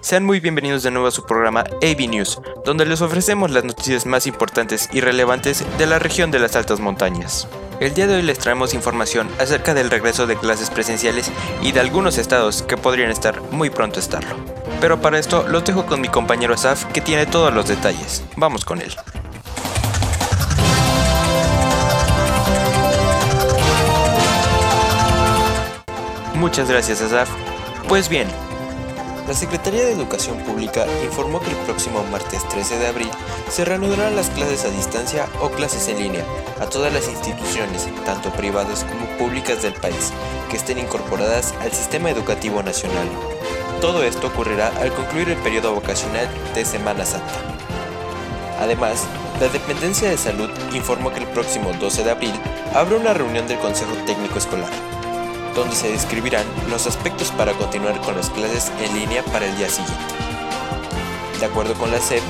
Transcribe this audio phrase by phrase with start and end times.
[0.00, 4.06] Sean muy bienvenidos de nuevo a su programa AB News, donde les ofrecemos las noticias
[4.06, 7.46] más importantes y relevantes de la región de las altas montañas.
[7.78, 11.30] El día de hoy les traemos información acerca del regreso de clases presenciales
[11.62, 14.34] y de algunos estados que podrían estar muy pronto a estarlo.
[14.80, 18.24] Pero para esto los dejo con mi compañero Asaf que tiene todos los detalles.
[18.34, 18.92] Vamos con él.
[26.34, 27.30] Muchas gracias Asaf.
[27.86, 28.26] Pues bien,
[29.26, 33.10] la Secretaría de Educación Pública informó que el próximo martes 13 de abril
[33.48, 36.24] se reanudarán las clases a distancia o clases en línea
[36.60, 40.12] a todas las instituciones, tanto privadas como públicas del país,
[40.50, 43.08] que estén incorporadas al sistema educativo nacional.
[43.80, 47.32] Todo esto ocurrirá al concluir el periodo vacacional de Semana Santa.
[48.60, 49.04] Además,
[49.40, 52.34] la Dependencia de Salud informó que el próximo 12 de abril
[52.74, 54.70] habrá una reunión del Consejo Técnico Escolar
[55.54, 59.68] donde se describirán los aspectos para continuar con las clases en línea para el día
[59.68, 60.14] siguiente.
[61.40, 62.22] De acuerdo con la SEP,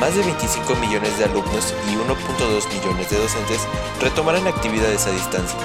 [0.00, 3.60] más de 25 millones de alumnos y 1.2 millones de docentes
[4.00, 5.58] retomarán actividades a distancia.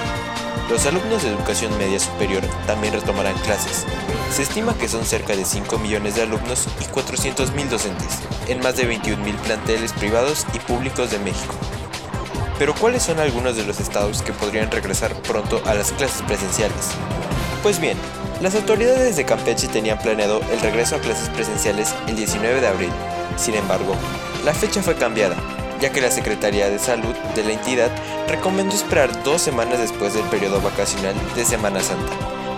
[0.70, 3.86] Los alumnos de educación media superior también retomarán clases.
[4.30, 8.60] Se estima que son cerca de 5 millones de alumnos y 400 mil docentes, en
[8.60, 11.54] más de 21 mil planteles privados y públicos de México.
[12.58, 16.90] Pero ¿cuáles son algunos de los estados que podrían regresar pronto a las clases presenciales?
[17.62, 17.96] Pues bien,
[18.40, 22.90] las autoridades de Campeche tenían planeado el regreso a clases presenciales el 19 de abril.
[23.36, 23.94] Sin embargo,
[24.44, 25.36] la fecha fue cambiada,
[25.80, 27.90] ya que la Secretaría de Salud de la entidad
[28.28, 32.12] recomendó esperar dos semanas después del periodo vacacional de Semana Santa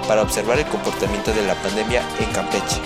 [0.09, 2.81] para observar el comportamiento de la pandemia en Campeche.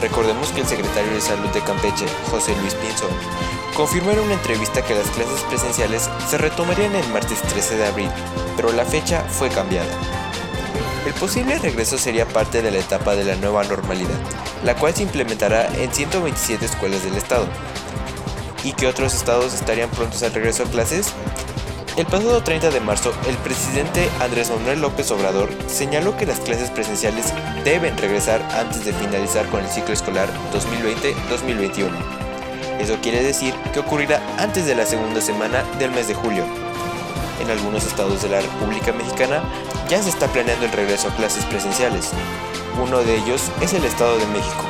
[0.00, 3.10] Recordemos que el secretario de Salud de Campeche, José Luis Pinzón,
[3.74, 8.10] confirmó en una entrevista que las clases presenciales se retomarían el martes 13 de abril,
[8.56, 9.90] pero la fecha fue cambiada.
[11.06, 14.18] El posible regreso sería parte de la etapa de la nueva normalidad,
[14.64, 17.46] la cual se implementará en 127 escuelas del estado.
[18.64, 21.12] ¿Y qué otros estados estarían prontos al regreso a clases?
[21.96, 26.70] El pasado 30 de marzo, el presidente Andrés Manuel López Obrador señaló que las clases
[26.70, 27.34] presenciales
[27.64, 31.90] deben regresar antes de finalizar con el ciclo escolar 2020-2021.
[32.78, 36.44] Eso quiere decir que ocurrirá antes de la segunda semana del mes de julio.
[37.40, 39.42] En algunos estados de la República Mexicana
[39.88, 42.10] ya se está planeando el regreso a clases presenciales.
[42.80, 44.64] Uno de ellos es el Estado de México,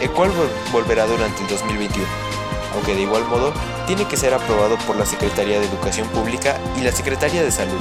[0.00, 0.30] el cual
[0.72, 2.32] volverá durante el 2021
[2.74, 3.52] aunque de igual modo
[3.86, 7.80] tiene que ser aprobado por la Secretaría de Educación Pública y la Secretaría de Salud.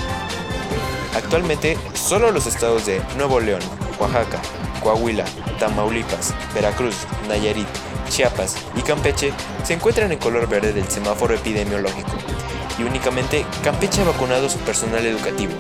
[1.15, 3.61] Actualmente, solo los estados de Nuevo León,
[3.99, 4.41] Oaxaca,
[4.81, 5.25] Coahuila,
[5.59, 6.95] Tamaulipas, Veracruz,
[7.27, 7.67] Nayarit,
[8.09, 12.11] Chiapas y Campeche se encuentran en color verde del semáforo epidemiológico,
[12.79, 15.53] y únicamente Campeche ha vacunado su personal educativo,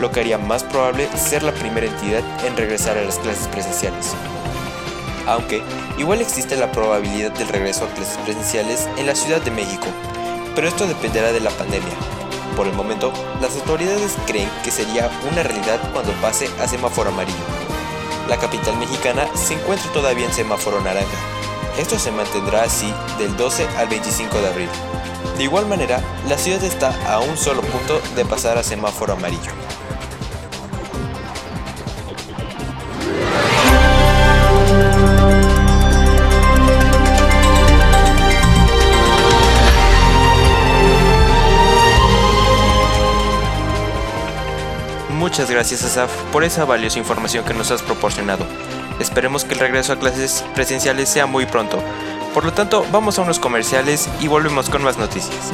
[0.00, 4.14] lo que haría más probable ser la primera entidad en regresar a las clases presenciales
[5.26, 5.62] aunque
[5.98, 9.86] igual existe la probabilidad del regreso a clases presenciales en la Ciudad de México,
[10.54, 11.94] pero esto dependerá de la pandemia.
[12.56, 17.38] Por el momento, las autoridades creen que sería una realidad cuando pase a semáforo amarillo.
[18.28, 21.16] La capital mexicana se encuentra todavía en semáforo naranja.
[21.78, 24.68] Esto se mantendrá así del 12 al 25 de abril.
[25.38, 29.52] De igual manera, la ciudad está a un solo punto de pasar a semáforo amarillo.
[45.22, 48.44] Muchas gracias Asaf por esa valiosa información que nos has proporcionado.
[48.98, 51.80] Esperemos que el regreso a clases presenciales sea muy pronto.
[52.34, 55.52] Por lo tanto, vamos a unos comerciales y volvemos con más noticias.